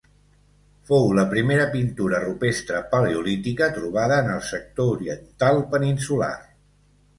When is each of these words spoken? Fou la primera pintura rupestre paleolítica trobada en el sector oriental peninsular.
Fou 0.91 1.03
la 1.17 1.25
primera 1.33 1.67
pintura 1.75 2.21
rupestre 2.23 2.81
paleolítica 2.95 3.69
trobada 3.77 4.19
en 4.25 4.33
el 4.39 4.43
sector 4.49 4.91
oriental 4.97 5.65
peninsular. 5.77 6.35